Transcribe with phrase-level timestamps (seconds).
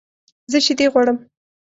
[0.51, 1.17] زه شیدې غواړم